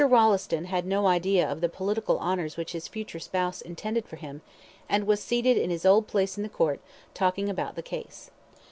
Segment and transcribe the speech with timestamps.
[0.03, 4.41] Rolleston had no idea of the political honours which his future spouse intended for him,
[4.89, 6.79] and was seated in his old place in the court,
[7.13, 8.31] talking about the case.